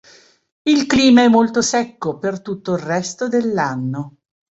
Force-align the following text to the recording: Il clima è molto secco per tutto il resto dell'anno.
Il 0.63 0.87
clima 0.87 1.21
è 1.21 1.27
molto 1.27 1.61
secco 1.61 2.17
per 2.17 2.41
tutto 2.41 2.73
il 2.73 2.79
resto 2.81 3.27
dell'anno. 3.27 4.15